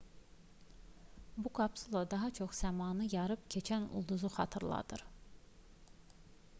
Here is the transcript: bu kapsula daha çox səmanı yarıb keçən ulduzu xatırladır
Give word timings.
bu 1.43 1.51
kapsula 1.59 2.01
daha 2.15 2.29
çox 2.39 2.55
səmanı 2.61 3.07
yarıb 3.15 3.45
keçən 3.57 3.85
ulduzu 4.01 4.33
xatırladır 4.39 5.07